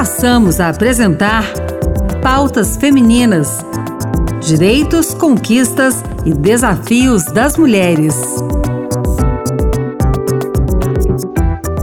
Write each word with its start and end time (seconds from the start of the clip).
passamos 0.00 0.60
a 0.60 0.70
apresentar 0.70 1.44
Pautas 2.22 2.78
Femininas: 2.78 3.58
Direitos, 4.40 5.12
Conquistas 5.12 5.96
e 6.24 6.32
Desafios 6.32 7.26
das 7.26 7.58
Mulheres. 7.58 8.16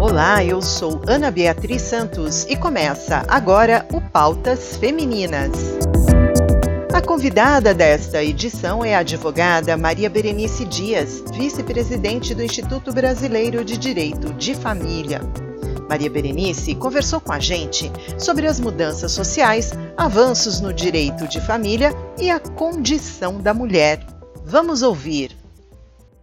Olá, 0.02 0.44
eu 0.44 0.64
sou 0.64 1.00
Ana 1.06 1.30
Beatriz 1.30 1.84
Santos 1.84 2.48
e 2.50 2.56
começa 2.56 3.24
agora 3.28 3.86
o 3.94 4.02
Pautas 4.02 4.76
Femininas. 4.78 5.52
A 6.92 7.00
convidada 7.00 7.72
desta 7.72 8.24
edição 8.24 8.84
é 8.84 8.96
a 8.96 9.00
advogada 9.02 9.78
Maria 9.78 10.10
Berenice 10.10 10.66
Dias, 10.66 11.24
vice-presidente 11.36 12.34
do 12.34 12.42
Instituto 12.42 12.92
Brasileiro 12.92 13.64
de 13.64 13.78
Direito 13.78 14.34
de 14.34 14.56
Família. 14.56 15.22
Maria 15.90 16.10
Berenice 16.10 16.76
conversou 16.76 17.20
com 17.22 17.32
a 17.32 17.40
gente 17.40 17.92
sobre 18.20 18.46
as 18.46 18.60
mudanças 18.60 19.12
sociais, 19.12 19.72
avanços 19.96 20.60
no 20.60 20.74
direito 20.74 21.28
de 21.28 21.40
família 21.42 21.92
e 22.20 22.30
a 22.30 22.40
condição 22.40 23.42
da 23.42 23.54
mulher. 23.54 24.06
Vamos 24.46 24.82
ouvir. 24.82 25.36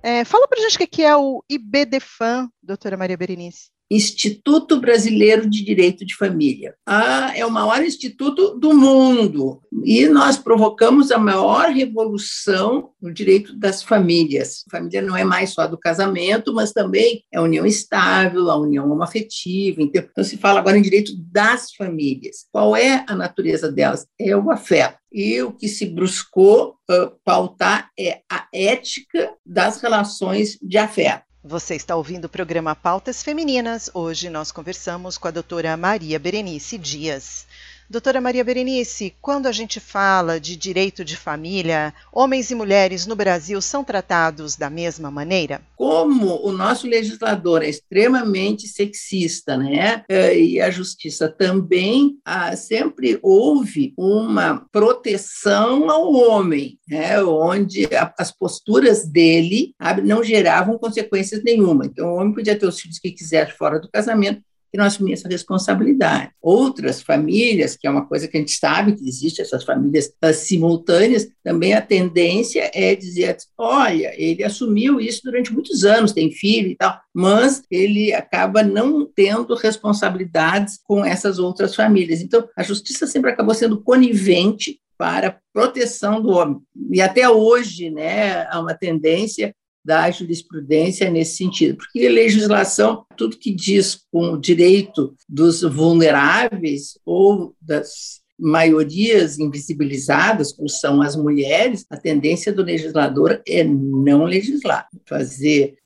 É, 0.03 0.25
fala 0.25 0.47
pra 0.47 0.61
gente 0.61 0.77
o 0.77 0.87
que 0.87 1.03
é 1.03 1.16
o 1.16 1.42
IBDFAM, 1.48 2.48
doutora 2.62 2.97
Maria 2.97 3.16
Berenice. 3.16 3.73
Instituto 3.95 4.80
Brasileiro 4.80 5.48
de 5.48 5.65
Direito 5.65 6.05
de 6.05 6.16
Família. 6.16 6.75
Ah, 6.87 7.33
é 7.34 7.45
o 7.47 7.51
maior 7.51 7.83
instituto 7.83 8.59
do 8.59 8.75
mundo 8.75 9.61
e 9.84 10.07
nós 10.09 10.37
provocamos 10.37 11.11
a 11.11 11.19
maior 11.19 11.70
revolução 11.70 12.91
no 13.01 13.12
direito 13.12 13.57
das 13.57 13.83
famílias. 13.83 14.65
Família 14.70 15.03
não 15.03 15.17
é 15.17 15.25
mais 15.25 15.51
só 15.51 15.67
do 15.67 15.79
casamento, 15.79 16.55
mas 16.55 16.73
também 16.73 17.23
é 17.33 17.39
a 17.39 17.43
união 17.43 17.67
estável, 17.67 18.51
a 18.51 18.57
união 18.57 18.91
homoafetiva. 18.91 19.83
Então, 19.83 20.25
se 20.25 20.37
fala 20.37 20.61
agora 20.61 20.79
em 20.79 20.83
direito 20.83 21.12
das 21.31 21.73
famílias. 21.75 22.47
Qual 22.53 22.77
é 22.77 23.05
a 23.09 23.15
natureza 23.15 23.70
delas? 23.70 24.06
É 24.19 24.37
o 24.37 24.50
afeto. 24.50 24.98
E 25.12 25.41
o 25.42 25.53
que 25.53 25.69
se 25.69 25.87
buscou 25.87 26.77
uh, 26.91 27.11
pautar 27.25 27.91
é 27.98 28.20
a 28.31 28.47
ética 28.53 29.33
das 29.45 29.81
relações 29.81 30.59
de 30.61 30.78
afeto. 30.78 31.34
Você 31.47 31.75
está 31.75 31.95
ouvindo 31.95 32.25
o 32.25 32.28
programa 32.28 32.75
Pautas 32.75 33.23
Femininas. 33.23 33.91
Hoje 33.92 34.31
nós 34.31 34.50
conversamos 34.50 35.19
com 35.19 35.28
a 35.28 35.31
doutora 35.31 35.77
Maria 35.77 36.19
Berenice 36.19 36.78
Dias. 36.78 37.47
Doutora 37.89 38.19
Maria 38.19 38.43
Berenice, 38.43 39.15
quando 39.21 39.47
a 39.47 39.53
gente 39.53 39.79
fala 39.79 40.41
de 40.41 40.57
direito 40.57 41.05
de 41.05 41.19
família, 41.19 41.93
homens 42.11 42.51
e 42.51 42.55
mulheres 42.55 43.07
no 43.07 43.15
Brasil 43.15 43.61
são 43.61 43.85
tratados 43.85 44.57
da 44.57 44.71
mesma 44.71 45.11
maneira? 45.11 45.61
Como 45.77 46.43
o 46.43 46.51
nosso 46.51 46.87
legislador 46.87 47.62
é 47.62 47.69
extremamente 47.69 48.67
sexista, 48.67 49.59
né? 49.59 50.03
É, 50.09 50.37
e 50.39 50.61
a 50.62 50.71
justiça 50.71 51.29
também 51.29 52.17
ah, 52.25 52.57
sempre 52.57 53.19
houve 53.23 53.93
uma 53.99 54.67
proteção 54.73 55.91
ao 55.91 56.11
homem, 56.11 56.79
né? 56.89 57.23
onde 57.23 57.87
as 58.19 58.33
posturas 58.33 59.07
dele 59.07 59.75
não 60.03 60.25
geravam 60.25 60.79
consequências 60.79 61.45
nenhuma. 61.45 61.85
Então, 61.85 62.15
o 62.15 62.17
homem 62.17 62.33
podia 62.33 62.59
ter 62.59 62.67
os 62.67 62.81
filhos 62.81 62.99
que 62.99 63.11
quisesse 63.11 63.53
fora 63.53 63.79
do 63.79 63.91
casamento, 63.91 64.43
que 64.75 64.78
não 64.78 64.86
assumir 64.86 65.12
essa 65.12 65.28
responsabilidade. 65.28 66.33
Outras 66.42 67.00
famílias, 67.00 67.77
que 67.77 67.86
é 67.86 67.91
uma 67.91 68.06
coisa 68.06 68.27
que 68.27 68.36
a 68.36 68.41
gente 68.41 68.56
sabe 68.56 68.97
que 68.97 69.08
existe, 69.08 69.41
essas 69.41 69.62
famílias 69.62 70.06
uh, 70.06 70.34
simultâneas, 70.34 71.28
também 71.44 71.75
a 71.75 71.81
tendência 71.81 72.69
é 72.75 72.97
dizer, 72.97 73.36
olha, 73.56 74.12
ele 74.20 74.42
assumiu 74.42 75.00
isso 75.00 75.20
durante 75.22 75.53
muitos 75.53 75.84
anos, 75.84 76.11
tem 76.11 76.33
filho 76.33 76.66
e 76.66 76.75
tal, 76.75 76.98
mas 77.14 77.62
ele 77.70 78.12
acaba 78.12 78.64
não 78.64 79.06
tendo 79.06 79.55
responsabilidades 79.55 80.81
com 80.83 81.05
essas 81.05 81.38
outras 81.38 81.72
famílias. 81.77 82.20
Então, 82.20 82.48
a 82.56 82.64
justiça 82.64 83.06
sempre 83.06 83.31
acabou 83.31 83.55
sendo 83.55 83.81
conivente 83.81 84.81
para 84.98 85.38
proteção 85.53 86.20
do 86.20 86.31
homem. 86.31 86.59
E 86.91 87.00
até 87.00 87.28
hoje, 87.28 87.91
né, 87.91 88.44
há 88.49 88.59
uma 88.59 88.75
tendência 88.75 89.54
da 89.84 90.11
jurisprudência 90.11 91.11
nesse 91.11 91.37
sentido, 91.37 91.77
porque 91.77 92.09
legislação, 92.09 93.05
tudo 93.17 93.39
que 93.39 93.55
diz 93.55 94.00
com 94.11 94.33
o 94.33 94.41
direito 94.41 95.15
dos 95.28 95.62
vulneráveis 95.62 96.99
ou 97.05 97.55
das 97.61 98.25
maiorias 98.39 99.39
invisibilizadas, 99.39 100.53
como 100.53 100.69
são 100.69 101.00
as 101.00 101.15
mulheres, 101.15 101.87
a 101.89 101.97
tendência 101.97 102.53
do 102.53 102.62
legislador 102.62 103.41
é 103.47 103.62
não 103.62 104.25
legislar, 104.25 104.89
fazer 105.09 105.77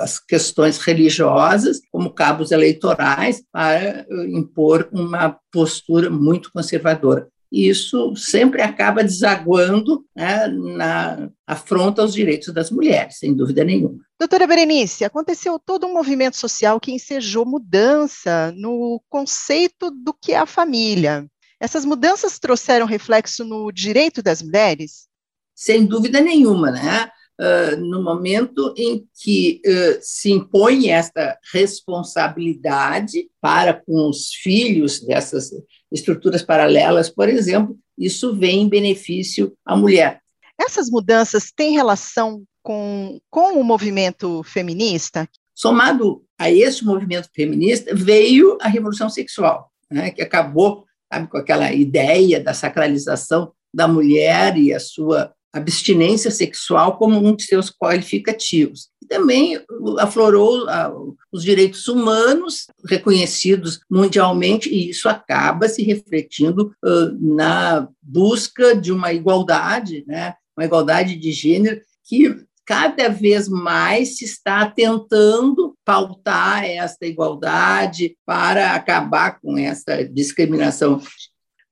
as 0.00 0.18
questões 0.18 0.78
religiosas 0.78 1.80
como 1.92 2.10
cabos 2.10 2.50
eleitorais 2.50 3.42
para 3.52 4.06
impor 4.28 4.88
uma 4.92 5.38
postura 5.52 6.10
muito 6.10 6.50
conservadora 6.52 7.28
isso 7.50 8.14
sempre 8.14 8.60
acaba 8.60 9.02
desaguando 9.02 10.04
né, 10.14 10.46
na 10.48 11.30
afronta 11.46 12.02
aos 12.02 12.12
direitos 12.12 12.52
das 12.52 12.70
mulheres, 12.70 13.18
sem 13.18 13.34
dúvida 13.34 13.64
nenhuma. 13.64 13.98
Doutora 14.18 14.46
Berenice, 14.46 15.04
aconteceu 15.04 15.58
todo 15.58 15.86
um 15.86 15.94
movimento 15.94 16.36
social 16.36 16.78
que 16.78 16.92
ensejou 16.92 17.46
mudança 17.46 18.52
no 18.56 19.02
conceito 19.08 19.90
do 19.90 20.12
que 20.12 20.32
é 20.32 20.38
a 20.38 20.46
família. 20.46 21.26
Essas 21.60 21.84
mudanças 21.84 22.38
trouxeram 22.38 22.86
reflexo 22.86 23.44
no 23.44 23.72
direito 23.72 24.22
das 24.22 24.42
mulheres? 24.42 25.08
Sem 25.54 25.86
dúvida 25.86 26.20
nenhuma, 26.20 26.70
né? 26.70 27.10
Uh, 27.40 27.76
no 27.76 28.02
momento 28.02 28.74
em 28.76 29.06
que 29.14 29.62
uh, 29.64 29.98
se 30.00 30.32
impõe 30.32 30.90
esta 30.90 31.38
responsabilidade 31.52 33.30
para 33.40 33.72
com 33.72 34.08
os 34.08 34.32
filhos 34.34 35.00
dessas 35.00 35.52
estruturas 35.90 36.42
paralelas, 36.42 37.08
por 37.08 37.28
exemplo, 37.28 37.78
isso 37.96 38.34
vem 38.36 38.62
em 38.62 38.68
benefício 38.68 39.54
à 39.64 39.76
mulher. 39.76 40.20
Essas 40.60 40.90
mudanças 40.90 41.52
têm 41.54 41.72
relação 41.72 42.42
com, 42.62 43.18
com 43.30 43.60
o 43.60 43.64
movimento 43.64 44.42
feminista? 44.42 45.28
Somado 45.54 46.24
a 46.38 46.50
esse 46.50 46.84
movimento 46.84 47.28
feminista, 47.34 47.94
veio 47.94 48.58
a 48.60 48.68
revolução 48.68 49.08
sexual, 49.08 49.70
né, 49.90 50.10
que 50.10 50.22
acabou 50.22 50.84
sabe, 51.12 51.28
com 51.28 51.38
aquela 51.38 51.72
ideia 51.72 52.40
da 52.40 52.52
sacralização 52.52 53.52
da 53.74 53.88
mulher 53.88 54.56
e 54.56 54.72
a 54.72 54.80
sua 54.80 55.32
abstinência 55.52 56.30
sexual 56.30 56.96
como 56.96 57.18
um 57.18 57.34
de 57.34 57.44
seus 57.44 57.70
qualificativos. 57.70 58.88
E 59.02 59.06
também 59.06 59.60
aflorou 59.98 60.68
ah, 60.68 60.92
os 61.32 61.42
direitos 61.42 61.88
humanos 61.88 62.66
reconhecidos 62.86 63.80
mundialmente, 63.90 64.68
e 64.68 64.90
isso 64.90 65.08
acaba 65.08 65.68
se 65.68 65.82
refletindo 65.82 66.72
uh, 66.84 67.34
na 67.36 67.88
busca 68.02 68.74
de 68.74 68.92
uma 68.92 69.12
igualdade, 69.12 70.04
né, 70.06 70.34
uma 70.56 70.64
igualdade 70.64 71.16
de 71.16 71.32
gênero 71.32 71.80
que 72.04 72.46
cada 72.66 73.08
vez 73.08 73.48
mais 73.48 74.18
se 74.18 74.26
está 74.26 74.70
tentando 74.70 75.74
pautar 75.86 76.66
esta 76.66 77.06
igualdade 77.06 78.14
para 78.26 78.74
acabar 78.74 79.40
com 79.40 79.56
essa 79.56 80.04
discriminação 80.04 81.00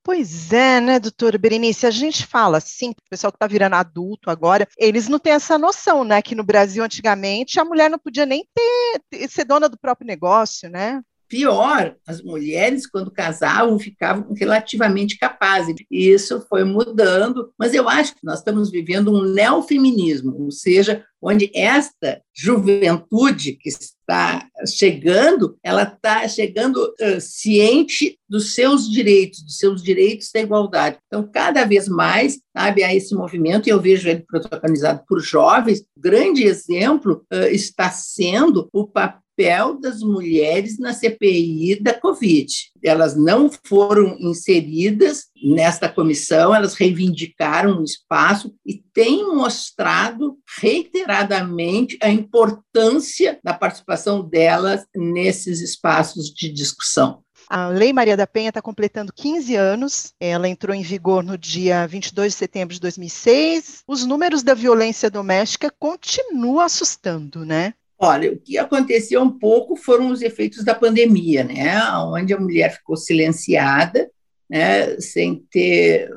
Pois 0.07 0.53
é, 0.53 0.81
né, 0.81 1.01
doutora 1.01 1.37
Berenice? 1.37 1.85
A 1.85 1.91
gente 1.91 2.25
fala 2.25 2.59
assim, 2.59 2.91
o 2.91 3.11
pessoal 3.11 3.33
que 3.33 3.37
está 3.39 3.49
virando 3.49 3.75
adulto 3.75 4.31
agora, 4.31 4.69
eles 4.79 5.09
não 5.09 5.19
têm 5.19 5.33
essa 5.33 5.59
noção, 5.59 6.05
né? 6.05 6.23
Que 6.23 6.33
no 6.33 6.45
Brasil, 6.45 6.85
antigamente, 6.85 7.59
a 7.59 7.65
mulher 7.65 7.91
não 7.91 7.99
podia 7.99 8.25
nem 8.25 8.49
ter, 8.55 9.29
ser 9.29 9.45
dona 9.45 9.69
do 9.69 9.77
próprio 9.77 10.07
negócio, 10.07 10.71
né? 10.71 11.03
Pior, 11.29 11.97
as 12.07 12.23
mulheres, 12.23 12.87
quando 12.87 13.11
casavam, 13.11 13.79
ficavam 13.79 14.33
relativamente 14.35 15.19
capazes. 15.19 15.75
E 15.91 16.09
isso 16.09 16.45
foi 16.49 16.63
mudando, 16.65 17.53
mas 17.59 17.75
eu 17.75 17.89
acho 17.89 18.15
que 18.15 18.25
nós 18.25 18.39
estamos 18.39 18.71
vivendo 18.71 19.13
um 19.13 19.23
neofeminismo, 19.23 20.37
ou 20.41 20.51
seja, 20.51 21.05
onde 21.21 21.51
esta 21.55 22.21
juventude 22.33 23.55
que 23.55 23.69
está 23.69 24.47
chegando, 24.67 25.59
ela 25.63 25.83
está 25.83 26.29
chegando 26.29 26.77
uh, 26.77 27.21
ciente 27.21 28.19
dos 28.29 28.55
seus 28.55 28.89
direitos, 28.89 29.43
dos 29.43 29.59
seus 29.59 29.83
direitos 29.83 30.31
da 30.33 30.41
igualdade. 30.41 30.99
Então, 31.07 31.29
cada 31.29 31.65
vez 31.65 31.89
mais, 31.89 32.39
sabe, 32.57 32.85
há 32.85 32.95
esse 32.95 33.15
movimento, 33.15 33.67
e 33.67 33.71
eu 33.71 33.81
vejo 33.81 34.09
ele 34.09 34.25
protagonizado 34.27 35.03
por 35.09 35.21
jovens, 35.21 35.85
grande 35.99 36.45
exemplo 36.45 37.25
uh, 37.33 37.47
está 37.51 37.91
sendo 37.91 38.69
o 38.73 38.87
papel 38.87 39.26
papel 39.37 39.79
das 39.79 40.01
mulheres 40.01 40.79
na 40.79 40.95
CPI 40.95 41.81
da 41.81 41.93
Covid. 41.93 42.47
Elas 42.83 43.15
não 43.15 43.51
foram 43.65 44.17
inseridas 44.19 45.27
nesta 45.43 45.89
comissão, 45.89 46.55
elas 46.55 46.75
reivindicaram 46.75 47.81
o 47.81 47.85
espaço 47.85 48.55
e 48.65 48.83
têm 48.95 49.35
mostrado 49.35 50.39
reiteradamente 50.61 51.99
a 52.03 52.09
importância 52.09 53.39
da 53.45 53.53
participação 53.53 54.27
delas 54.27 54.85
nesses 54.95 55.61
espaços 55.61 56.33
de 56.33 56.51
discussão. 56.51 57.23
A 57.49 57.69
Lei 57.69 57.93
Maria 57.93 58.17
da 58.17 58.27
Penha 58.27 58.49
está 58.49 58.61
completando 58.61 59.13
15 59.13 59.55
anos. 59.55 60.13
Ela 60.19 60.49
entrou 60.49 60.75
em 60.75 60.83
vigor 60.83 61.23
no 61.23 61.39
dia 61.39 61.87
22 61.87 62.33
de 62.33 62.39
setembro 62.39 62.75
de 62.75 62.81
2006. 62.81 63.85
Os 63.87 64.05
números 64.05 64.43
da 64.43 64.53
violência 64.53 65.09
doméstica 65.09 65.73
continuam 65.79 66.59
assustando, 66.59 67.45
né? 67.45 67.75
Olha, 67.99 68.33
o 68.33 68.39
que 68.39 68.59
aconteceu 68.59 69.23
um 69.23 69.31
pouco 69.31 69.75
foram 69.75 70.11
os 70.11 70.21
efeitos 70.21 70.63
da 70.63 70.75
pandemia, 70.75 71.43
né? 71.45 71.81
Onde 71.99 72.35
a 72.35 72.41
mulher 72.41 72.75
ficou 72.75 72.97
silenciada, 72.97 74.11
né? 74.49 75.01
Sem 75.01 75.47
ter 75.51 76.11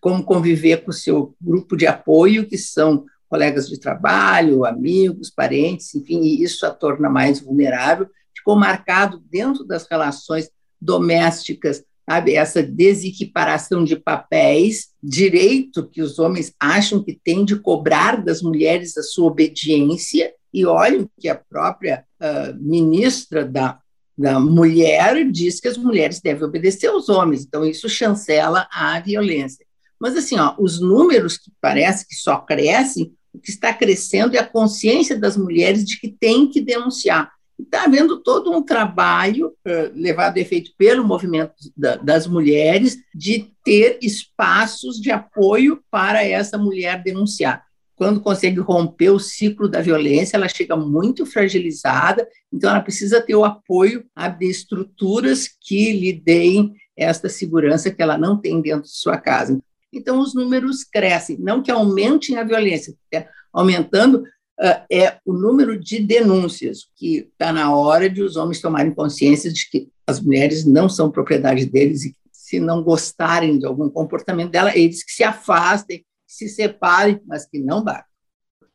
como 0.00 0.22
conviver 0.22 0.84
com 0.84 0.90
o 0.90 0.94
seu 0.94 1.34
grupo 1.40 1.76
de 1.76 1.86
apoio, 1.86 2.46
que 2.46 2.56
são 2.56 3.04
colegas 3.28 3.68
de 3.68 3.80
trabalho, 3.80 4.64
amigos, 4.64 5.30
parentes, 5.30 5.94
enfim, 5.94 6.20
e 6.20 6.42
isso 6.42 6.64
a 6.66 6.70
torna 6.70 7.08
mais 7.08 7.40
vulnerável. 7.40 8.06
Ficou 8.36 8.54
marcado 8.54 9.22
dentro 9.30 9.64
das 9.64 9.86
relações 9.90 10.50
domésticas, 10.80 11.82
sabe, 12.08 12.34
essa 12.34 12.62
desequiparação 12.62 13.84
de 13.84 13.96
papéis, 13.96 14.88
direito 15.02 15.88
que 15.88 16.02
os 16.02 16.18
homens 16.18 16.52
acham 16.60 17.02
que 17.02 17.18
têm 17.24 17.44
de 17.44 17.56
cobrar 17.56 18.22
das 18.22 18.42
mulheres 18.42 18.96
a 18.98 19.02
sua 19.02 19.28
obediência, 19.28 20.32
e 20.52 20.66
olhem 20.66 21.08
que 21.18 21.28
a 21.28 21.34
própria 21.34 22.04
uh, 22.20 22.54
ministra 22.60 23.44
da, 23.44 23.78
da 24.16 24.38
mulher 24.38 25.30
diz 25.30 25.60
que 25.60 25.68
as 25.68 25.78
mulheres 25.78 26.20
devem 26.20 26.44
obedecer 26.44 26.88
aos 26.88 27.08
homens, 27.08 27.44
então 27.44 27.64
isso 27.64 27.88
chancela 27.88 28.68
a 28.70 29.00
violência. 29.00 29.64
Mas 29.98 30.16
assim, 30.16 30.38
ó, 30.38 30.54
os 30.58 30.80
números 30.80 31.38
que 31.38 31.50
parece 31.60 32.06
que 32.06 32.14
só 32.14 32.36
crescem, 32.38 33.14
o 33.32 33.38
que 33.38 33.50
está 33.50 33.72
crescendo 33.72 34.36
é 34.36 34.40
a 34.40 34.46
consciência 34.46 35.18
das 35.18 35.36
mulheres 35.36 35.84
de 35.84 35.98
que 35.98 36.08
tem 36.08 36.48
que 36.48 36.60
denunciar. 36.60 37.32
Está 37.58 37.84
havendo 37.84 38.20
todo 38.22 38.50
um 38.50 38.62
trabalho 38.62 39.48
uh, 39.48 39.92
levado 39.94 40.36
a 40.36 40.40
efeito 40.40 40.72
pelo 40.76 41.06
movimento 41.06 41.54
da, 41.76 41.96
das 41.96 42.26
mulheres 42.26 42.98
de 43.14 43.52
ter 43.64 43.98
espaços 44.02 45.00
de 45.00 45.10
apoio 45.10 45.82
para 45.90 46.22
essa 46.22 46.58
mulher 46.58 47.02
denunciar 47.02 47.64
quando 48.02 48.20
consegue 48.20 48.58
romper 48.58 49.10
o 49.10 49.20
ciclo 49.20 49.68
da 49.68 49.80
violência, 49.80 50.36
ela 50.36 50.48
chega 50.48 50.76
muito 50.76 51.24
fragilizada, 51.24 52.26
então 52.52 52.68
ela 52.68 52.80
precisa 52.80 53.20
ter 53.20 53.36
o 53.36 53.44
apoio 53.44 54.04
de 54.40 54.46
estruturas 54.46 55.46
que 55.46 55.92
lhe 55.92 56.12
deem 56.12 56.74
esta 56.96 57.28
segurança 57.28 57.92
que 57.92 58.02
ela 58.02 58.18
não 58.18 58.36
tem 58.36 58.60
dentro 58.60 58.82
de 58.82 58.96
sua 58.96 59.18
casa. 59.18 59.56
Então, 59.92 60.18
os 60.18 60.34
números 60.34 60.82
crescem, 60.82 61.38
não 61.38 61.62
que 61.62 61.70
aumentem 61.70 62.36
a 62.36 62.42
violência, 62.42 62.92
é, 63.14 63.28
aumentando 63.52 64.24
uh, 64.60 64.82
é 64.90 65.18
o 65.24 65.32
número 65.32 65.78
de 65.78 66.00
denúncias, 66.00 66.88
que 66.96 67.28
está 67.30 67.52
na 67.52 67.72
hora 67.72 68.10
de 68.10 68.20
os 68.20 68.34
homens 68.34 68.60
tomarem 68.60 68.92
consciência 68.92 69.52
de 69.52 69.70
que 69.70 69.88
as 70.08 70.18
mulheres 70.18 70.66
não 70.66 70.88
são 70.88 71.08
propriedade 71.08 71.66
deles 71.66 72.04
e 72.04 72.16
se 72.32 72.58
não 72.58 72.82
gostarem 72.82 73.60
de 73.60 73.64
algum 73.64 73.88
comportamento 73.88 74.50
dela, 74.50 74.76
eles 74.76 75.04
que 75.04 75.12
se 75.12 75.22
afastem, 75.22 76.04
se 76.32 76.48
separem, 76.48 77.20
mas 77.26 77.46
que 77.46 77.58
não 77.58 77.84
batam. 77.84 78.06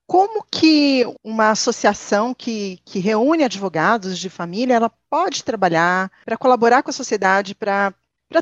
Como 0.06 0.46
que 0.50 1.04
uma 1.24 1.50
associação 1.50 2.34
que, 2.34 2.80
que 2.86 3.00
reúne 3.00 3.44
advogados 3.44 4.18
de 4.18 4.30
família, 4.30 4.76
ela 4.76 4.92
pode 5.10 5.44
trabalhar 5.44 6.10
para 6.24 6.38
colaborar 6.38 6.84
com 6.84 6.92
a 6.92 6.94
sociedade, 6.94 7.56
para 7.56 7.94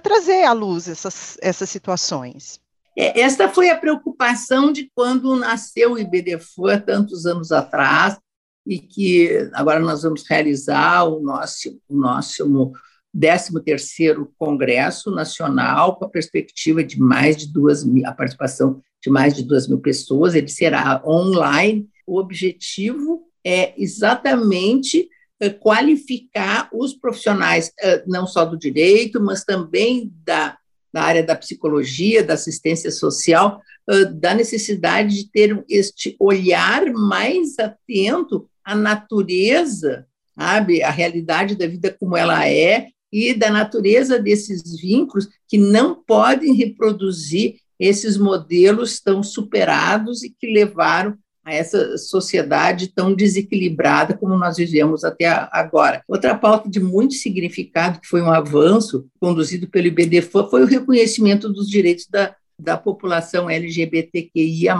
trazer 0.04 0.44
à 0.44 0.52
luz 0.52 0.88
essas, 0.88 1.38
essas 1.42 1.70
situações? 1.70 2.60
É, 2.98 3.22
esta 3.22 3.50
foi 3.50 3.70
a 3.70 3.78
preocupação 3.78 4.72
de 4.72 4.92
quando 4.94 5.36
nasceu 5.38 5.94
o 5.94 6.00
IBDFAN, 6.00 6.82
tantos 6.82 7.26
anos 7.26 7.52
atrás, 7.52 8.20
e 8.68 8.78
que 8.78 9.50
agora 9.54 9.80
nós 9.80 10.04
vamos 10.04 10.24
realizar 10.28 11.04
o 11.06 11.22
nosso, 11.22 11.80
o 11.88 11.96
nosso 11.96 12.74
13º 13.16 14.28
Congresso 14.38 15.10
Nacional, 15.10 15.96
com 15.96 16.06
a 16.06 16.10
perspectiva 16.10 16.84
de 16.84 17.00
mais 17.00 17.38
de 17.38 17.52
duas 17.52 17.84
mil, 17.84 18.06
a 18.06 18.12
participação 18.12 18.82
de 19.06 19.12
mais 19.12 19.36
de 19.36 19.44
duas 19.44 19.68
mil 19.68 19.78
pessoas, 19.78 20.34
ele 20.34 20.48
será 20.48 21.02
online. 21.06 21.88
O 22.07 22.19
objetivo 22.19 23.22
é 23.46 23.75
exatamente 23.78 25.07
eh, 25.40 25.50
qualificar 25.50 26.68
os 26.74 26.96
profissionais, 26.96 27.72
eh, 27.80 28.04
não 28.07 28.25
só 28.25 28.44
do 28.44 28.57
direito, 28.57 29.22
mas 29.22 29.44
também 29.44 30.12
da, 30.25 30.57
da 30.92 31.04
área 31.04 31.24
da 31.24 31.36
psicologia, 31.36 32.24
da 32.24 32.34
assistência 32.34 32.90
social, 32.90 33.62
eh, 33.88 34.06
da 34.06 34.34
necessidade 34.34 35.16
de 35.16 35.30
ter 35.30 35.63
este 35.69 36.16
olhar 36.19 36.92
mais 36.92 37.60
atento 37.60 38.50
à 38.63 38.74
natureza, 38.74 40.07
sabe, 40.36 40.81
a 40.81 40.90
realidade 40.90 41.56
da 41.56 41.68
vida 41.68 41.96
como 42.00 42.18
ela 42.18 42.50
é 42.50 42.88
e 43.13 43.36
da 43.36 43.52
natureza 43.52 44.18
desses 44.18 44.81
vínculos 44.81 45.30
que 45.48 45.60
não 45.60 45.94
podem 45.94 46.56
reproduzir 46.56 47.57
esses 47.80 48.18
modelos 48.18 48.94
estão 48.94 49.22
superados 49.22 50.24
e 50.24 50.30
que 50.30 50.48
levaram 50.48 51.18
a 51.45 51.54
essa 51.54 51.95
sociedade 51.98 52.88
tão 52.88 53.13
desequilibrada 53.13 54.18
como 54.18 54.36
nós 54.36 54.57
vivemos 54.57 55.04
até 55.04 55.27
agora. 55.51 56.04
Outra 56.07 56.36
pauta 56.36 56.68
de 56.68 56.80
muito 56.80 57.13
significado, 57.13 58.00
que 58.01 58.07
foi 58.07 58.22
um 58.22 58.31
avanço 58.31 59.06
conduzido 59.19 59.68
pelo 59.68 59.86
IBDFAN, 59.86 60.50
foi 60.50 60.63
o 60.63 60.68
reconhecimento 60.68 61.48
dos 61.48 61.69
direitos 61.69 62.07
da, 62.07 62.36
da 62.60 62.75
população 62.75 63.48
LGBTQIA+, 63.48 64.75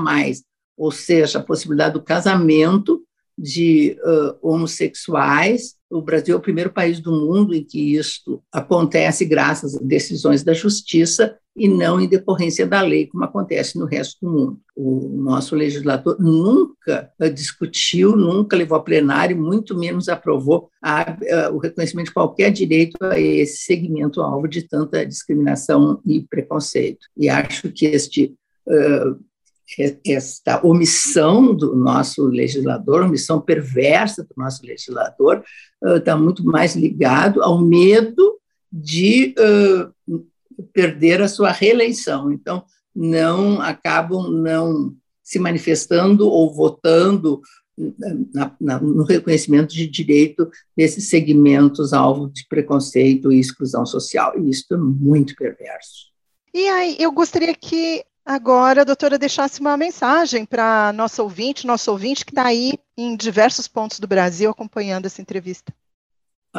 ou 0.76 0.92
seja, 0.92 1.38
a 1.38 1.44
possibilidade 1.44 1.94
do 1.94 2.04
casamento 2.04 3.04
de 3.38 3.98
uh, 4.04 4.36
homossexuais. 4.42 5.76
O 5.96 6.02
Brasil 6.02 6.36
é 6.36 6.38
o 6.38 6.42
primeiro 6.42 6.72
país 6.72 7.00
do 7.00 7.12
mundo 7.12 7.56
em 7.56 7.64
que 7.64 7.96
isso 7.96 8.42
acontece 8.52 9.24
graças 9.24 9.76
a 9.76 9.80
decisões 9.82 10.44
da 10.44 10.54
justiça 10.54 11.38
e 11.56 11.70
não 11.70 12.02
em 12.02 12.08
decorrência 12.08 12.68
da 12.68 12.82
lei, 12.82 13.08
como 13.08 13.24
acontece 13.24 13.80
no 13.80 13.86
resto 13.86 14.18
do 14.22 14.30
mundo. 14.30 14.60
O 14.76 15.08
nosso 15.16 15.56
legislador 15.56 16.18
nunca 16.20 17.10
discutiu, 17.34 18.14
nunca 18.16 18.58
levou 18.58 18.78
a 18.78 18.84
plenário, 18.84 19.42
muito 19.42 19.78
menos 19.78 20.10
aprovou 20.10 20.70
a, 20.84 21.12
a, 21.12 21.50
o 21.52 21.58
reconhecimento 21.58 22.08
de 22.08 22.14
qualquer 22.14 22.52
direito 22.52 22.98
a 23.02 23.18
esse 23.18 23.64
segmento 23.64 24.22
alvo 24.22 24.50
de 24.50 24.64
tanta 24.64 25.06
discriminação 25.06 26.02
e 26.06 26.22
preconceito. 26.22 27.08
E 27.16 27.30
acho 27.30 27.72
que 27.72 27.86
este 27.86 28.36
uh, 28.68 29.18
esta 30.06 30.66
omissão 30.66 31.54
do 31.54 31.76
nosso 31.76 32.26
legislador, 32.26 33.04
omissão 33.04 33.42
perversa 33.42 34.24
do 34.24 34.34
nosso 34.38 34.66
legislador, 34.66 35.44
está 35.84 36.16
muito 36.16 36.44
mais 36.44 36.76
ligado 36.76 37.42
ao 37.42 37.60
medo 37.60 38.40
de 38.72 39.34
perder 40.72 41.22
a 41.22 41.28
sua 41.28 41.52
reeleição. 41.52 42.32
Então, 42.32 42.64
não 42.96 43.60
acabam 43.62 44.30
não 44.30 44.96
se 45.24 45.40
manifestando 45.40 46.30
ou 46.30 46.54
votando 46.54 47.42
na, 48.34 48.56
na, 48.60 48.80
no 48.80 49.04
reconhecimento 49.04 49.74
de 49.74 49.88
direito 49.88 50.50
desses 50.78 51.10
segmentos 51.10 51.92
alvo 51.92 52.30
de 52.30 52.48
preconceito 52.48 53.32
e 53.32 53.40
exclusão 53.40 53.86
social. 53.86 54.40
E 54.40 54.50
isso 54.50 54.74
é 54.74 54.78
muito 54.78 55.36
perverso. 55.36 56.14
E 56.54 56.70
aí, 56.70 56.96
eu 57.00 57.12
gostaria 57.12 57.54
que 57.54 58.06
agora 58.26 58.84
doutora 58.84 59.20
deixasse 59.20 59.62
uma 59.62 59.78
mensagem 59.78 60.46
para 60.46 60.92
nosso 60.94 61.22
ouvinte, 61.22 61.68
nosso 61.68 61.92
ouvinte 61.92 62.26
que 62.26 62.32
está 62.32 62.48
aí 62.48 62.74
em 62.98 63.16
diversos 63.16 63.68
pontos 63.68 64.00
do 64.00 64.08
Brasil 64.08 64.50
acompanhando 64.50 65.06
essa 65.06 65.22
entrevista. 65.22 65.72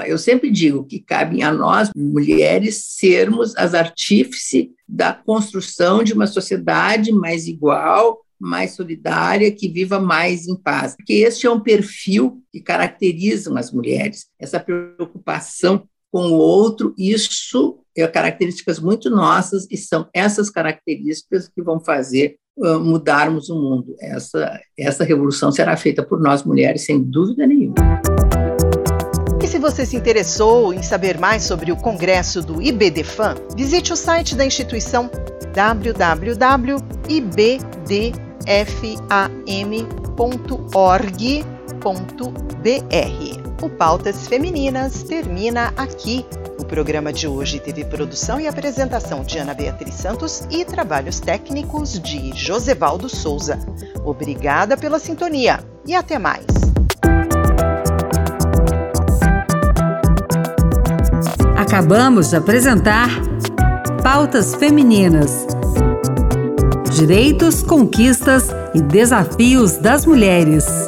Eu 0.07 0.19
sempre 0.19 0.51
digo 0.51 0.85
que 0.85 1.01
cabe 1.01 1.43
a 1.43 1.51
nós, 1.51 1.91
mulheres, 1.97 2.85
sermos 2.85 3.57
as 3.57 3.73
artífices 3.73 4.69
da 4.87 5.13
construção 5.13 6.05
de 6.05 6.13
uma 6.13 6.27
sociedade 6.27 7.11
mais 7.13 7.47
igual, 7.47 8.21
mais 8.39 8.73
solidária, 8.73 9.51
que 9.51 9.69
viva 9.69 9.99
mais 9.99 10.47
em 10.47 10.55
paz. 10.55 10.95
Porque 10.95 11.15
este 11.15 11.47
é 11.47 11.51
um 11.51 11.61
perfil 11.61 12.43
que 12.53 12.61
caracteriza 12.61 13.59
as 13.59 13.73
mulheres, 13.73 14.27
essa 14.39 14.61
preocupação 14.61 15.89
com 16.17 16.29
o 16.29 16.39
outro, 16.39 16.95
isso 16.97 17.79
é 17.95 18.09
características 18.09 18.81
muito 18.81 19.11
nossas 19.11 19.67
e 19.71 19.77
são 19.77 20.09
essas 20.15 20.49
características 20.49 21.47
que 21.47 21.61
vão 21.61 21.79
fazer 21.79 22.39
mudarmos 22.57 23.51
o 23.51 23.55
mundo. 23.55 23.95
Essa, 24.01 24.59
essa 24.79 25.05
revolução 25.05 25.53
será 25.53 25.77
feita 25.77 26.03
por 26.03 26.19
nós 26.19 26.43
mulheres, 26.43 26.87
sem 26.87 27.03
dúvida 27.03 27.47
nenhuma. 27.47 27.75
E 29.45 29.47
se 29.47 29.59
você 29.59 29.85
se 29.85 29.95
interessou 29.95 30.73
em 30.73 30.83
saber 30.83 31.19
mais 31.19 31.43
sobre 31.43 31.71
o 31.71 31.77
congresso 31.77 32.41
do 32.41 32.63
IBDFAM, 32.63 33.35
visite 33.55 33.93
o 33.93 33.97
site 33.97 34.35
da 34.35 34.47
instituição 34.47 35.11
www.ibdfam.org.br. 41.77 43.63
O 43.63 43.71
Pautas 43.71 44.27
Femininas 44.27 45.03
termina 45.03 45.73
aqui. 45.77 46.27
O 46.59 46.65
programa 46.65 47.13
de 47.13 47.29
hoje 47.29 47.61
teve 47.61 47.85
produção 47.85 48.41
e 48.41 48.47
apresentação 48.47 49.23
de 49.23 49.39
Ana 49.39 49.55
Beatriz 49.55 49.95
Santos 49.95 50.47
e 50.51 50.65
trabalhos 50.65 51.21
técnicos 51.21 52.01
de 52.01 52.33
Josevaldo 52.35 53.09
Souza. 53.09 53.59
Obrigada 54.05 54.77
pela 54.77 54.99
sintonia 54.99 55.61
e 55.87 55.95
até 55.95 56.19
mais. 56.19 56.45
Acabamos 61.57 62.31
de 62.31 62.37
apresentar 62.37 63.09
Pautas 64.03 64.55
Femininas. 64.55 65.47
Direitos, 66.91 67.63
conquistas 67.63 68.49
e 68.75 68.81
desafios 68.81 69.77
das 69.77 70.07
mulheres. 70.07 70.86